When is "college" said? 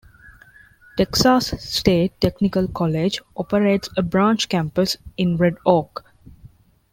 2.67-3.21